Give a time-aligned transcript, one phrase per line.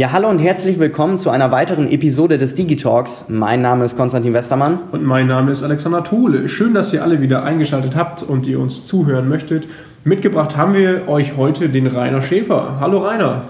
[0.00, 3.26] Ja, hallo und herzlich willkommen zu einer weiteren Episode des Digitalks.
[3.28, 4.78] Mein Name ist Konstantin Westermann.
[4.92, 6.48] Und mein Name ist Alexander Tole.
[6.48, 9.68] Schön, dass ihr alle wieder eingeschaltet habt und ihr uns zuhören möchtet.
[10.04, 12.78] Mitgebracht haben wir euch heute den Rainer Schäfer.
[12.80, 13.42] Hallo Rainer.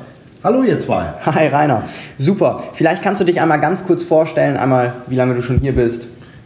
[0.43, 1.15] Hallo ihr zwei.
[1.25, 1.85] Hi Rainer.
[2.19, 2.65] Super.
[2.73, 6.03] Vielleicht kannst du dich einmal ganz kurz vorstellen, einmal wie lange du schon hier bist.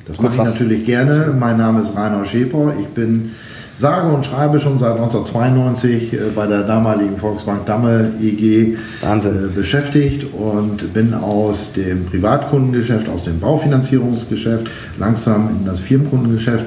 [0.07, 1.35] Das mache ich natürlich gerne.
[1.41, 2.75] Mein Name ist Rainer Schäfer.
[2.79, 3.31] Ich bin
[3.79, 9.37] sage und schreibe schon seit 1992 äh, bei der damaligen Volksbank Damme EG Wahnsinn.
[9.37, 14.69] Äh, beschäftigt und bin aus dem Privatkundengeschäft, aus dem Baufinanzierungsgeschäft
[14.99, 16.67] langsam in das Firmenkundengeschäft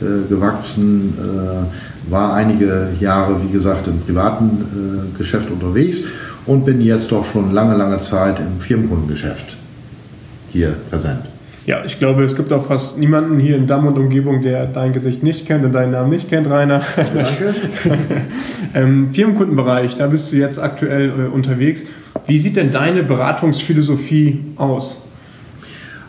[0.00, 1.14] äh, gewachsen,
[2.08, 6.00] war einige Jahre, wie gesagt, im privaten Geschäft unterwegs
[6.46, 9.56] und bin jetzt doch schon lange, lange Zeit im Firmenkundengeschäft
[10.48, 11.20] hier präsent.
[11.66, 14.92] Ja, ich glaube, es gibt auch fast niemanden hier in Damm und Umgebung, der dein
[14.92, 16.82] Gesicht nicht kennt und deinen Namen nicht kennt, Rainer.
[16.96, 17.54] Danke.
[18.74, 21.84] ähm, Firmenkundenbereich, da bist du jetzt aktuell äh, unterwegs.
[22.26, 25.02] Wie sieht denn deine Beratungsphilosophie aus?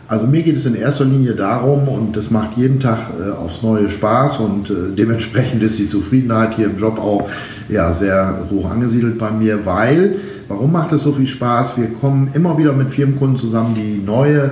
[0.08, 3.62] Also mir geht es in erster Linie darum, und das macht jeden Tag äh, aufs
[3.62, 7.28] neue Spaß und äh, dementsprechend ist die Zufriedenheit hier im Job auch
[7.68, 10.16] ja, sehr hoch angesiedelt bei mir, weil,
[10.48, 11.78] warum macht es so viel Spaß?
[11.78, 14.50] Wir kommen immer wieder mit Firmenkunden zusammen, die neue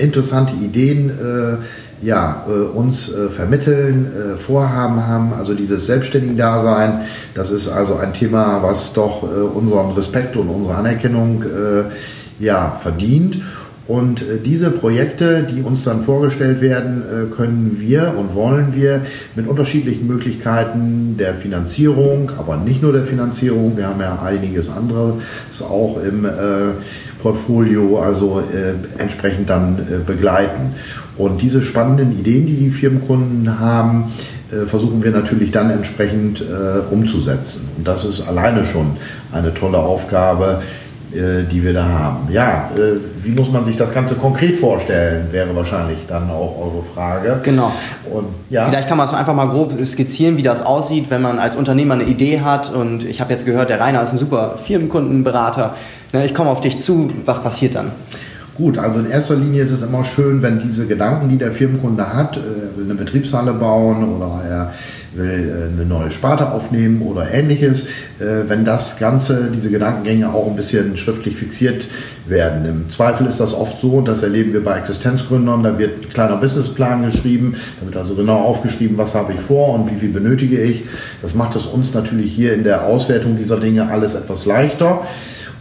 [0.00, 1.56] interessante Ideen äh,
[2.02, 7.02] ja, äh, uns äh, vermitteln, äh, Vorhaben haben, also dieses selbstständigen Dasein,
[7.34, 12.78] das ist also ein Thema, was doch äh, unseren Respekt und unsere Anerkennung äh, ja,
[12.82, 13.40] verdient.
[13.86, 17.02] Und diese Projekte, die uns dann vorgestellt werden,
[17.36, 19.00] können wir und wollen wir
[19.34, 25.14] mit unterschiedlichen Möglichkeiten der Finanzierung, aber nicht nur der Finanzierung, wir haben ja einiges anderes
[25.60, 26.24] auch im
[27.22, 30.74] Portfolio also äh, entsprechend dann äh, begleiten.
[31.16, 34.12] Und diese spannenden Ideen, die die Firmenkunden haben,
[34.50, 37.68] äh, versuchen wir natürlich dann entsprechend äh, umzusetzen.
[37.76, 38.96] Und das ist alleine schon
[39.32, 40.62] eine tolle Aufgabe,
[41.12, 42.32] äh, die wir da haben.
[42.32, 46.84] Ja, äh, wie muss man sich das Ganze konkret vorstellen, wäre wahrscheinlich dann auch eure
[46.84, 47.40] Frage.
[47.42, 47.72] Genau.
[48.08, 48.66] Und, ja.
[48.66, 51.94] Vielleicht kann man es einfach mal grob skizzieren, wie das aussieht, wenn man als Unternehmer
[51.94, 52.72] eine Idee hat.
[52.72, 55.74] Und ich habe jetzt gehört, der Rainer ist ein super Firmenkundenberater.
[56.12, 57.92] Ne, ich komme auf dich zu, was passiert dann?
[58.56, 62.12] Gut, also in erster Linie ist es immer schön, wenn diese Gedanken, die der Firmenkunde
[62.12, 64.72] hat, er äh, will eine Betriebshalle bauen oder er
[65.14, 67.84] will äh, eine neue Sparte aufnehmen oder ähnliches,
[68.18, 71.86] äh, wenn das Ganze, diese Gedankengänge auch ein bisschen schriftlich fixiert
[72.26, 72.66] werden.
[72.66, 76.08] Im Zweifel ist das oft so, und das erleben wir bei Existenzgründern, da wird ein
[76.10, 80.10] kleiner Businessplan geschrieben, da wird also genau aufgeschrieben, was habe ich vor und wie viel
[80.10, 80.84] benötige ich.
[81.22, 85.02] Das macht es uns natürlich hier in der Auswertung dieser Dinge alles etwas leichter.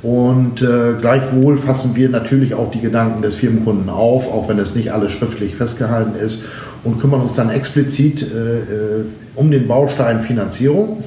[0.02, 4.74] Und äh, gleichwohl fassen wir natürlich auch die Gedanken des Firmenkunden auf, auch wenn es
[4.74, 6.44] nicht alles schriftlich festgehalten ist,
[6.84, 9.06] und kümmern uns dann explizit äh, äh
[9.36, 11.04] um den Baustein Finanzierung.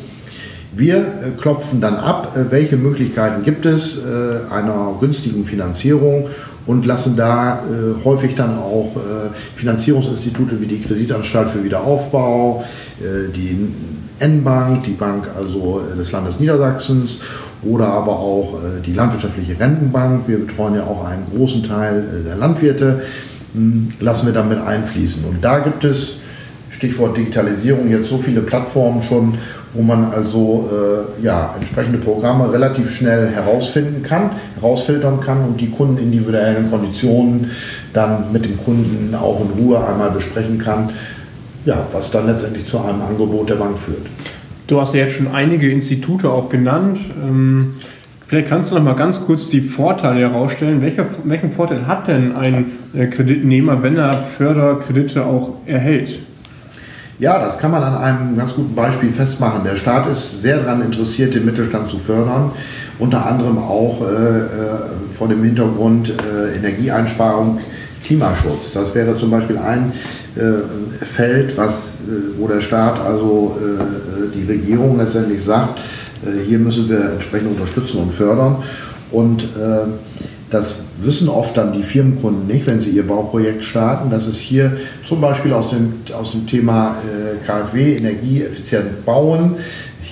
[0.75, 1.03] Wir äh,
[1.39, 6.29] klopfen dann ab, äh, welche Möglichkeiten gibt es äh, einer günstigen Finanzierung
[6.65, 7.59] und lassen da
[8.05, 8.93] häufig dann auch
[9.57, 12.63] Finanzierungsinstitute wie die Kreditanstalt für Wiederaufbau,
[13.35, 13.67] die
[14.21, 17.19] N-Bank, die Bank also des Landes Niedersachsens
[17.65, 20.27] oder aber auch äh, die landwirtschaftliche Rentenbank.
[20.27, 23.03] Wir betreuen ja auch einen großen Teil äh, der Landwirte,
[23.55, 25.25] hm, lassen wir damit einfließen.
[25.25, 26.15] Und da gibt es,
[26.71, 29.39] Stichwort Digitalisierung, jetzt so viele Plattformen schon,
[29.75, 35.71] wo man also äh, ja, entsprechende Programme relativ schnell herausfinden kann, herausfiltern kann und die
[35.71, 37.53] kundenindividuellen Konditionen
[37.93, 40.91] dann mit dem Kunden auch in Ruhe einmal besprechen kann,
[41.65, 44.07] ja, was dann letztendlich zu einem Angebot der Bank führt.
[44.73, 46.99] Du hast ja jetzt schon einige Institute auch genannt.
[47.23, 47.75] Ähm,
[48.27, 50.81] vielleicht kannst du noch mal ganz kurz die Vorteile herausstellen.
[50.81, 56.21] Welcher, welchen Vorteil hat denn ein äh, Kreditnehmer, wenn er Förderkredite auch erhält?
[57.19, 59.63] Ja, das kann man an einem ganz guten Beispiel festmachen.
[59.63, 62.53] Der Staat ist sehr daran interessiert, den Mittelstand zu fördern,
[62.99, 64.47] unter anderem auch äh, äh
[65.19, 67.59] vor dem Hintergrund äh, Energieeinsparung,
[68.07, 68.73] Klimaschutz.
[68.73, 69.93] Das wäre zum Beispiel ein
[70.35, 75.81] äh, Feld, was, äh, wo der Staat, also äh, die Regierung letztendlich sagt,
[76.47, 78.63] hier müssen wir entsprechend unterstützen und fördern.
[79.11, 79.49] Und
[80.51, 84.77] das wissen oft dann die Firmenkunden nicht, wenn sie ihr Bauprojekt starten, dass es hier
[85.05, 86.95] zum Beispiel aus dem, aus dem Thema
[87.45, 89.57] KfW, energieeffizient bauen,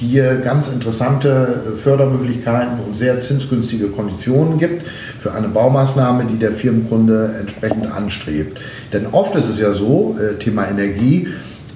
[0.01, 4.89] hier ganz interessante Fördermöglichkeiten und sehr zinsgünstige Konditionen gibt
[5.21, 8.59] für eine Baumaßnahme, die der Firmenkunde entsprechend anstrebt.
[8.93, 11.29] Denn oft ist es ja so, äh, Thema Energie,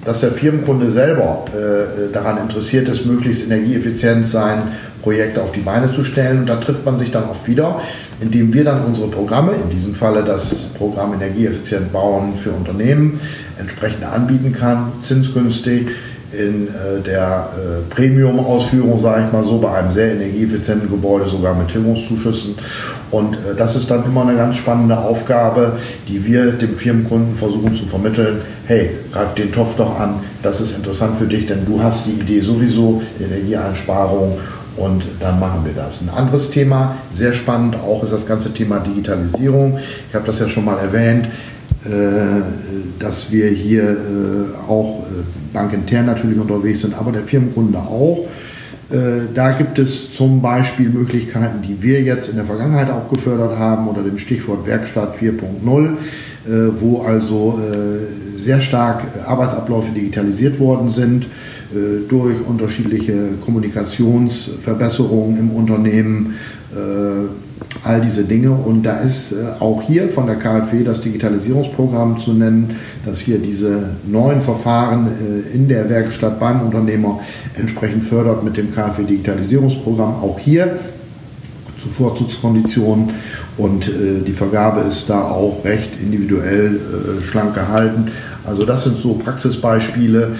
[0.05, 4.63] dass der Firmenkunde selber äh, daran interessiert ist, möglichst energieeffizient sein
[5.01, 6.39] Projekt auf die Beine zu stellen.
[6.39, 7.81] Und da trifft man sich dann oft wieder,
[8.21, 13.19] indem wir dann unsere Programme, in diesem Falle das Programm Energieeffizient Bauen für Unternehmen,
[13.59, 15.89] entsprechend anbieten kann, zinsgünstig
[16.37, 21.55] in äh, der äh, Premium-Ausführung, sage ich mal so, bei einem sehr energieeffizienten Gebäude sogar
[21.55, 22.55] mit Tilgungszuschüssen.
[23.11, 25.73] Und äh, das ist dann immer eine ganz spannende Aufgabe,
[26.07, 28.41] die wir dem Firmenkunden versuchen zu vermitteln.
[28.67, 32.19] Hey, greif den Topf doch an, das ist interessant für dich, denn du hast die
[32.19, 34.37] Idee sowieso, Energieeinsparung
[34.77, 36.01] und dann machen wir das.
[36.01, 39.79] Ein anderes Thema, sehr spannend auch, ist das ganze Thema Digitalisierung.
[40.09, 41.27] Ich habe das ja schon mal erwähnt.
[41.85, 42.41] Äh,
[42.97, 43.95] dass wir hier äh,
[44.67, 45.21] auch äh,
[45.53, 48.27] bankintern natürlich unterwegs sind, aber der Firmenkunde auch.
[49.33, 53.87] Da gibt es zum Beispiel Möglichkeiten, die wir jetzt in der Vergangenheit auch gefördert haben
[53.87, 55.89] unter dem Stichwort Werkstatt 4.0,
[56.79, 57.59] wo also
[58.37, 61.25] sehr stark Arbeitsabläufe digitalisiert worden sind
[62.07, 66.35] durch unterschiedliche Kommunikationsverbesserungen im Unternehmen
[67.85, 68.51] all diese Dinge.
[68.51, 73.37] Und da ist äh, auch hier von der KfW das Digitalisierungsprogramm zu nennen, das hier
[73.37, 77.19] diese neuen Verfahren äh, in der Werkstatt beim Unternehmer
[77.57, 80.15] entsprechend fördert mit dem KfW Digitalisierungsprogramm.
[80.21, 80.79] Auch hier
[81.81, 83.11] zu Vorzugskonditionen
[83.57, 86.79] und äh, die Vergabe ist da auch recht individuell
[87.29, 88.11] schlank gehalten.
[88.47, 90.33] Also das sind so Praxisbeispiele.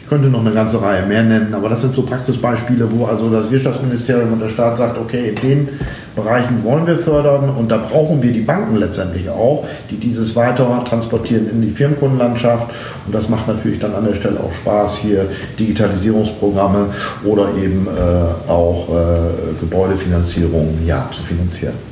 [0.00, 3.30] Ich könnte noch eine ganze Reihe mehr nennen, aber das sind so Praxisbeispiele, wo also
[3.30, 5.68] das Wirtschaftsministerium und der Staat sagt, okay, in den
[6.14, 10.84] Bereichen wollen wir fördern und da brauchen wir die Banken letztendlich auch, die dieses weiter
[10.88, 12.70] transportieren in die Firmenkundenlandschaft.
[13.06, 15.26] Und das macht natürlich dann an der Stelle auch Spaß, hier
[15.58, 16.88] Digitalisierungsprogramme
[17.24, 21.91] oder eben äh, auch äh, Gebäudefinanzierung ja, zu finanzieren.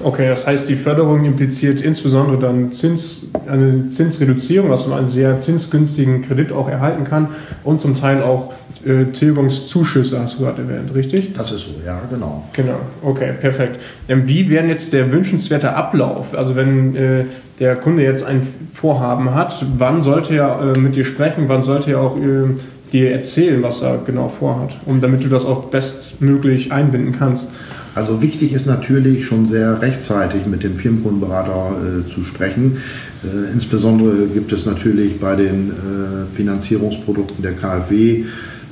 [0.00, 5.40] Okay, das heißt, die Förderung impliziert insbesondere dann Zins, eine Zinsreduzierung, dass man einen sehr
[5.40, 7.28] zinsgünstigen Kredit auch erhalten kann
[7.64, 8.52] und zum Teil auch
[8.84, 11.32] äh, Tilgungszuschüsse, hast du gerade erwähnt, richtig?
[11.34, 12.44] Das ist so, ja, genau.
[12.52, 13.80] Genau, okay, perfekt.
[14.08, 16.36] Ähm, wie wäre jetzt der wünschenswerte Ablauf?
[16.36, 17.24] Also wenn äh,
[17.58, 21.92] der Kunde jetzt ein Vorhaben hat, wann sollte er äh, mit dir sprechen, wann sollte
[21.92, 22.44] er auch äh,
[22.92, 27.48] dir erzählen, was er genau vorhat, um damit du das auch bestmöglich einbinden kannst?
[27.96, 31.76] Also wichtig ist natürlich schon sehr rechtzeitig mit dem Firmenkundenberater
[32.06, 32.76] äh, zu sprechen.
[33.24, 38.24] Äh, insbesondere gibt es natürlich bei den äh, Finanzierungsprodukten der KfW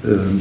[0.05, 0.41] ähm,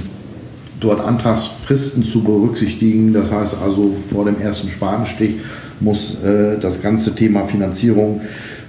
[0.81, 3.13] dort Antragsfristen zu berücksichtigen.
[3.13, 5.37] Das heißt also vor dem ersten Spatenstich
[5.79, 8.19] muss äh, das ganze Thema Finanzierung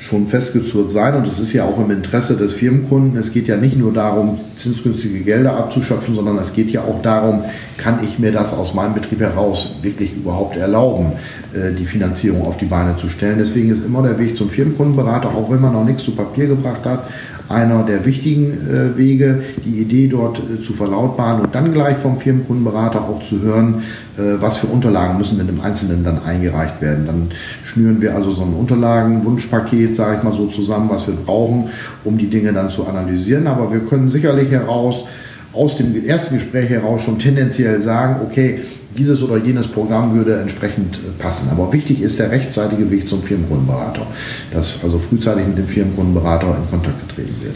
[0.05, 1.15] schon festgezurrt sein.
[1.15, 3.19] Und es ist ja auch im Interesse des Firmenkunden.
[3.19, 7.45] Es geht ja nicht nur darum, zinsgünstige Gelder abzuschöpfen, sondern es geht ja auch darum,
[7.79, 11.13] kann ich mir das aus meinem Betrieb heraus wirklich überhaupt erlauben,
[11.55, 13.39] äh, die Finanzierung auf die Beine zu stellen.
[13.39, 16.85] Deswegen ist immer der Weg zum Firmenkundenberater, auch wenn man noch nichts zu Papier gebracht
[16.85, 17.05] hat,
[17.49, 22.19] einer der wichtigen äh, Wege, die Idee dort äh, zu verlautbaren und dann gleich vom
[22.19, 23.83] Firmenkundenberater auch zu hören,
[24.17, 27.07] äh, was für Unterlagen müssen denn im Einzelnen dann eingereicht werden.
[27.07, 27.31] Dann
[27.65, 31.69] schnüren wir also so ein Unterlagenwunschpaket, sage ich mal so, zusammen, was wir brauchen,
[32.05, 33.47] um die Dinge dann zu analysieren.
[33.47, 35.05] Aber wir können sicherlich heraus,
[35.53, 38.61] aus dem ersten Gespräch heraus schon tendenziell sagen, okay,
[38.97, 41.49] dieses oder jenes Programm würde entsprechend äh, passen.
[41.51, 44.07] Aber wichtig ist der rechtzeitige Weg zum Firmenkundenberater,
[44.53, 47.55] dass also frühzeitig mit dem Firmenkundenberater in Kontakt getreten wird.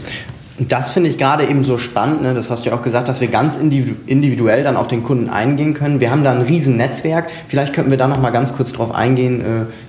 [0.67, 2.33] Das finde ich gerade eben so spannend, ne?
[2.33, 5.73] das hast du ja auch gesagt, dass wir ganz individuell dann auf den Kunden eingehen
[5.73, 6.01] können.
[6.01, 7.29] Wir haben da ein riesen Netzwerk.
[7.47, 9.45] Vielleicht könnten wir da noch mal ganz kurz drauf eingehen, äh,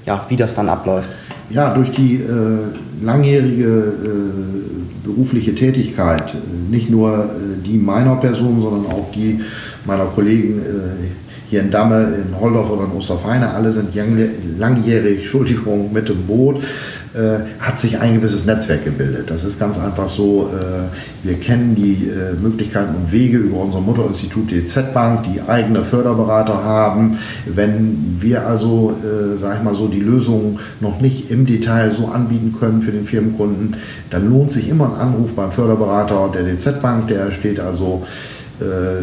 [0.06, 1.08] ja, wie das dann abläuft.
[1.50, 8.62] Ja, durch die äh, langjährige äh, berufliche Tätigkeit, äh, nicht nur äh, die meiner Person,
[8.62, 9.40] sondern auch die
[9.84, 10.62] meiner Kollegen
[11.50, 13.92] hier in Damme, in Holdorf oder in Osterfeine, alle sind
[14.58, 16.62] langjährig, Entschuldigung, mit dem Boot,
[17.12, 19.30] äh, hat sich ein gewisses Netzwerk gebildet.
[19.30, 23.80] Das ist ganz einfach so, äh, wir kennen die äh, Möglichkeiten und Wege über unser
[23.80, 27.18] Mutterinstitut DZ Bank, die eigene Förderberater haben.
[27.46, 32.06] Wenn wir also, äh, sage ich mal so, die Lösungen noch nicht im Detail so
[32.06, 33.74] anbieten können für den Firmenkunden,
[34.10, 38.04] dann lohnt sich immer ein Anruf beim Förderberater der DZ Bank, der steht also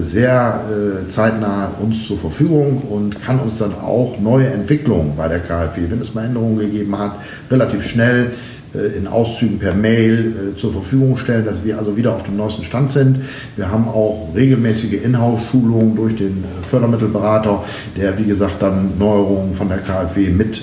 [0.01, 5.39] sehr äh, zeitnah uns zur Verfügung und kann uns dann auch neue Entwicklungen bei der
[5.39, 7.13] KfW, wenn es mal Änderungen gegeben hat,
[7.49, 8.33] relativ schnell
[8.75, 12.65] äh, in Auszügen per Mail zur Verfügung stellen, dass wir also wieder auf dem neuesten
[12.65, 13.21] Stand sind.
[13.55, 17.63] Wir haben auch regelmäßige Inhouse-Schulungen durch den Fördermittelberater,
[17.95, 20.61] der wie gesagt dann Neuerungen von der KfW mit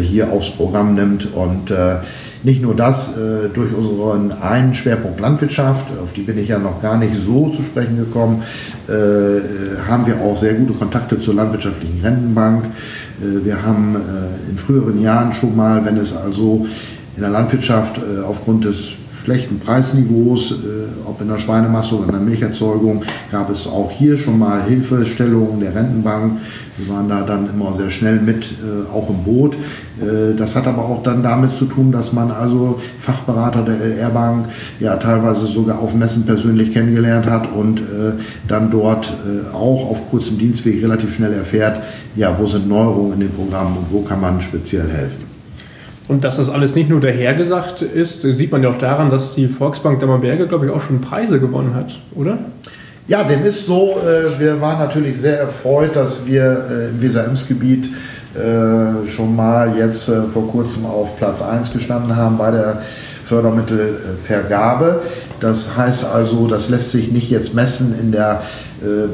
[0.00, 1.72] hier aufs Programm nimmt und
[2.44, 6.82] nicht nur das, äh, durch unseren einen Schwerpunkt Landwirtschaft, auf die bin ich ja noch
[6.82, 8.42] gar nicht so zu sprechen gekommen,
[8.88, 8.92] äh,
[9.88, 12.64] haben wir auch sehr gute Kontakte zur landwirtschaftlichen Rentenbank.
[12.64, 13.96] Äh, wir haben
[14.50, 16.66] in früheren Jahren schon mal, wenn es also
[17.16, 18.92] in der Landwirtschaft aufgrund des
[19.22, 20.54] schlechten Preisniveaus,
[21.06, 25.60] ob in der Schweinemasse oder in der Milcherzeugung, gab es auch hier schon mal Hilfestellungen
[25.60, 26.38] der Rentenbank.
[26.76, 28.54] Wir waren da dann immer sehr schnell mit,
[28.92, 29.56] auch im Boot.
[30.36, 34.46] das hat aber auch dann damit zu tun, dass man also Fachberater der LR-Bank
[34.80, 37.82] ja teilweise sogar auf Messen persönlich kennengelernt hat und
[38.48, 39.12] dann dort
[39.52, 41.82] auch auf kurzem Dienstweg relativ schnell erfährt,
[42.16, 45.31] ja, wo sind Neuerungen in den Programmen und wo kann man speziell helfen.
[46.08, 49.46] Und dass das alles nicht nur dahergesagt ist, sieht man ja auch daran, dass die
[49.46, 52.38] Volksbank Dammerberge, glaube ich, auch schon Preise gewonnen hat, oder?
[53.08, 53.96] Ja, dem ist so.
[53.96, 57.86] Äh, wir waren natürlich sehr erfreut, dass wir äh, im Weser-Ems-Gebiet
[58.34, 62.82] äh, schon mal jetzt vor kurzem auf Platz 1 gestanden haben bei der
[63.24, 65.02] Fördermittelvergabe.
[65.40, 68.42] Das heißt also, das lässt sich nicht jetzt messen in der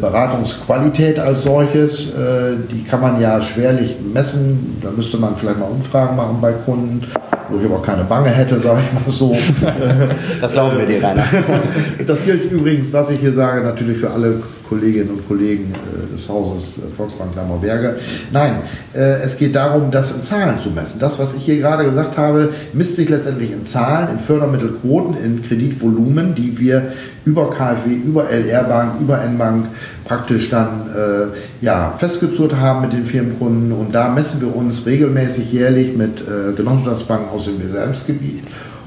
[0.01, 2.15] Beratungsqualität als solches.
[2.15, 4.79] Äh, die kann man ja schwerlich messen.
[4.83, 7.03] Da müsste man vielleicht mal Umfragen machen bei Kunden
[7.49, 9.37] wo ich aber keine Bange hätte, sage ich mal so.
[10.41, 11.25] Das glauben wir dir, Rainer.
[12.07, 16.29] Das gilt übrigens, was ich hier sage, natürlich für alle Kolleginnen und Kollegen äh, des
[16.29, 17.97] Hauses äh, Volksbank Lammerberge.
[18.33, 18.57] Nein,
[18.95, 20.99] äh, es geht darum, das in Zahlen zu messen.
[20.99, 25.43] Das, was ich hier gerade gesagt habe, misst sich letztendlich in Zahlen, in Fördermittelquoten, in
[25.43, 26.93] Kreditvolumen, die wir
[27.25, 29.67] über KfW, über LR-Bank, über N-Bank
[30.09, 33.73] praktisch dann äh, ja, festgezurrt haben mit den Firmenkunden.
[33.73, 38.43] Und da messen wir uns regelmäßig jährlich mit äh, Genossenschaftsbanken aus dem Weser-Ems-Gebiet.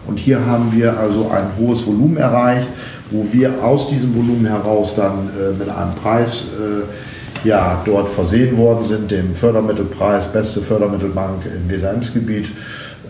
[0.08, 2.68] Und hier haben wir also ein hohes Volumen erreicht,
[3.12, 8.58] wo wir aus diesem Volumen heraus dann äh, mit einem Preis äh, ja, dort versehen
[8.58, 12.52] worden sind, dem Fördermittelpreis Beste Fördermittelbank im Weser-Ems-Gebiet.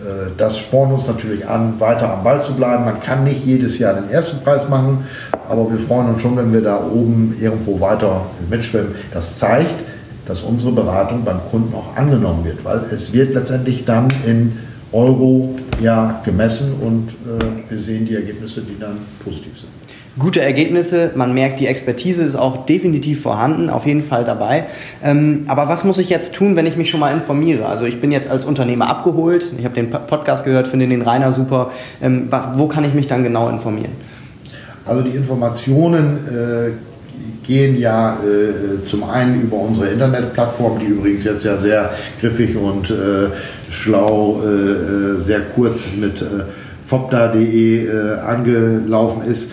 [0.02, 2.84] Äh, das spornt uns natürlich an, weiter am Ball zu bleiben.
[2.84, 5.06] Man kann nicht jedes Jahr den ersten Preis machen,
[5.48, 8.94] aber wir freuen uns schon, wenn wir da oben irgendwo weiter mitschwimmen.
[9.12, 9.74] Das zeigt,
[10.26, 14.58] dass unsere Beratung beim Kunden auch angenommen wird, weil es wird letztendlich dann in
[14.92, 19.81] Euro ja gemessen und äh, wir sehen die Ergebnisse, die dann positiv sind
[20.18, 21.10] gute Ergebnisse.
[21.14, 24.64] Man merkt, die Expertise ist auch definitiv vorhanden, auf jeden Fall dabei.
[25.02, 27.66] Ähm, aber was muss ich jetzt tun, wenn ich mich schon mal informiere?
[27.66, 31.32] Also ich bin jetzt als Unternehmer abgeholt, ich habe den Podcast gehört, finde den Rainer
[31.32, 31.70] super.
[32.02, 33.92] Ähm, was, wo kann ich mich dann genau informieren?
[34.84, 36.72] Also die Informationen äh,
[37.46, 41.90] gehen ja äh, zum einen über unsere Internetplattform, die übrigens jetzt ja sehr
[42.20, 42.94] griffig und äh,
[43.70, 46.26] schlau, äh, äh, sehr kurz mit äh,
[46.84, 47.88] fopda.de
[48.26, 49.50] angelaufen ist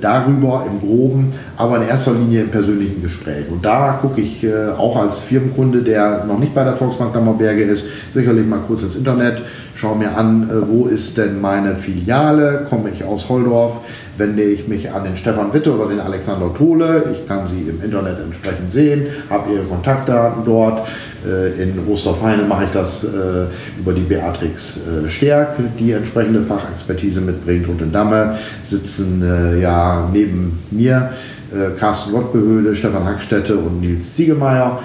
[0.00, 3.46] darüber im Groben, aber in erster Linie im persönlichen Gespräch.
[3.50, 7.62] Und da gucke ich äh, auch als Firmenkunde, der noch nicht bei der Volksbank Dammerberge
[7.62, 9.42] ist, sicherlich mal kurz ins Internet,
[9.74, 13.80] schaue mir an, äh, wo ist denn meine Filiale, komme ich aus Holdorf,
[14.16, 17.04] wende ich mich an den Stefan Witte oder den Alexander Tole.
[17.12, 20.86] Ich kann sie im Internet entsprechend sehen, habe ihre Kontaktdaten dort.
[21.26, 23.08] Äh, in Osterfeine mache ich das äh,
[23.78, 27.68] über die Beatrix äh, Stärk, die entsprechende Fachexpertise mitbringt.
[27.68, 29.22] Und in Damme sitzen
[29.60, 31.10] ja neben mir
[31.78, 34.80] Carsten Gottbehöhle, Stefan Hackstätte und Nils Ziegemeier.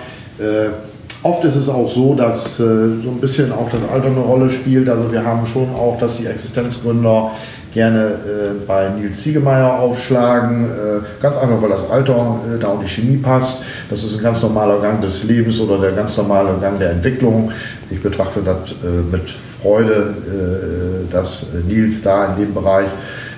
[1.21, 2.63] Oft ist es auch so, dass äh,
[3.03, 4.87] so ein bisschen auch das Alter eine Rolle spielt.
[4.87, 7.31] Also wir haben schon auch, dass die Existenzgründer
[7.73, 10.65] gerne äh, bei Nils Ziegemeier aufschlagen.
[10.65, 13.63] Äh, ganz einfach, weil das Alter äh, da auch die Chemie passt.
[13.89, 17.51] Das ist ein ganz normaler Gang des Lebens oder der ganz normale Gang der Entwicklung.
[17.91, 22.87] Ich betrachte das äh, mit Freude, äh, dass Nils da in dem Bereich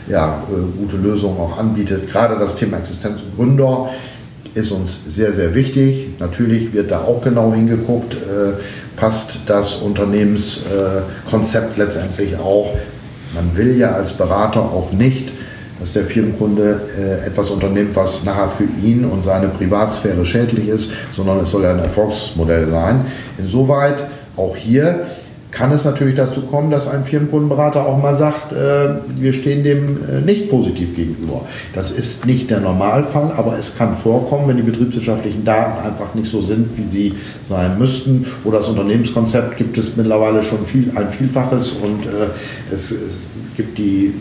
[0.07, 2.11] ja, äh, gute Lösungen auch anbietet.
[2.11, 3.89] Gerade das Thema Existenzgründer
[4.53, 6.09] ist uns sehr, sehr wichtig.
[6.19, 8.17] Natürlich wird da auch genau hingeguckt,
[8.97, 12.75] passt das Unternehmenskonzept letztendlich auch
[13.33, 15.29] man will ja als Berater auch nicht,
[15.79, 20.91] dass der Firmenkunde äh, etwas unternimmt, was nachher für ihn und seine Privatsphäre schädlich ist,
[21.15, 23.05] sondern es soll ja ein Erfolgsmodell sein.
[23.39, 24.05] Insoweit
[24.37, 25.07] auch hier
[25.51, 29.97] kann es natürlich dazu kommen, dass ein Firmenkundenberater auch mal sagt, äh, wir stehen dem
[30.09, 31.41] äh, nicht positiv gegenüber.
[31.75, 36.31] Das ist nicht der Normalfall, aber es kann vorkommen, wenn die betriebswirtschaftlichen Daten einfach nicht
[36.31, 37.13] so sind, wie sie
[37.49, 38.25] sein müssten.
[38.45, 42.97] Oder das Unternehmenskonzept gibt es mittlerweile schon viel, ein Vielfaches und äh, es, es,
[43.57, 44.13] gibt die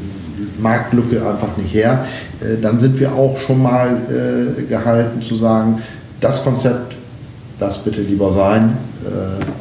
[0.60, 2.06] Marktlücke einfach nicht her.
[2.40, 5.80] Äh, dann sind wir auch schon mal äh, gehalten zu sagen,
[6.20, 6.94] das Konzept,
[7.60, 8.76] das bitte lieber sein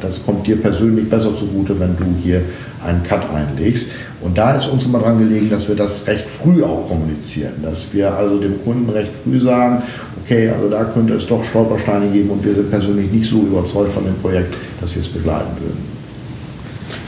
[0.00, 2.42] das kommt dir persönlich besser zugute, wenn du hier
[2.84, 3.90] einen Cut einlegst.
[4.20, 7.92] Und da ist uns immer dran gelegen, dass wir das recht früh auch kommunizieren, dass
[7.92, 9.82] wir also dem Kunden recht früh sagen,
[10.22, 13.92] okay, also da könnte es doch Stolpersteine geben und wir sind persönlich nicht so überzeugt
[13.92, 15.78] von dem Projekt, dass wir es begleiten würden.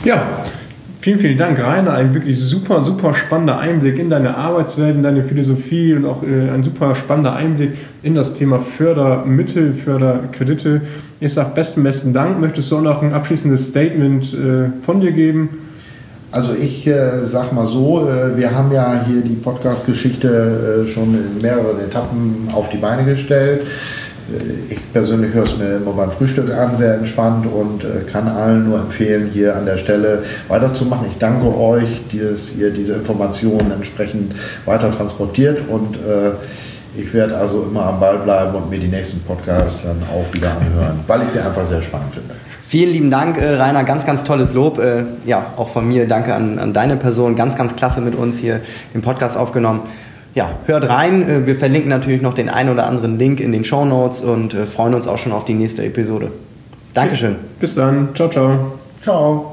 [0.05, 0.45] Ja,
[1.03, 1.95] Vielen, vielen Dank, Rainer.
[1.95, 6.49] Ein wirklich super, super spannender Einblick in deine Arbeitswelt, in deine Philosophie und auch äh,
[6.49, 7.73] ein super spannender Einblick
[8.05, 10.83] in das Thema Fördermittel, Förderkredite.
[11.19, 12.41] Ich sage besten, besten Dank.
[12.41, 15.49] Möchtest du auch noch ein abschließendes Statement äh, von dir geben?
[16.31, 21.15] Also ich äh, sag mal so, äh, wir haben ja hier die Podcast-Geschichte äh, schon
[21.15, 23.63] in mehreren Etappen auf die Beine gestellt.
[24.69, 28.69] Ich persönlich höre es mir immer beim Frühstück an, sehr entspannt und äh, kann allen
[28.69, 31.07] nur empfehlen, hier an der Stelle weiterzumachen.
[31.11, 34.35] Ich danke euch, dass ihr diese Informationen entsprechend
[34.65, 36.33] weiter transportiert und äh,
[36.97, 40.51] ich werde also immer am Ball bleiben und mir die nächsten Podcasts dann auch wieder
[40.51, 42.35] anhören, weil ich sie einfach sehr spannend finde.
[42.69, 43.85] Vielen lieben Dank, äh, Rainer.
[43.85, 44.81] Ganz, ganz tolles Lob.
[45.27, 47.37] Ja, auch von mir danke an, an deine Person.
[47.37, 48.61] Ganz, ganz klasse mit uns hier
[48.95, 49.81] den Podcast aufgenommen.
[50.35, 51.29] Ja, hört rein.
[51.29, 54.55] Äh, wir verlinken natürlich noch den einen oder anderen Link in den Show Notes und
[54.55, 56.31] freuen uns auch schon auf die nächste Episode.
[56.95, 57.37] Dankeschön.
[57.61, 58.09] Bis dann.
[58.15, 58.73] Ciao, ciao.
[59.03, 59.52] Ciao.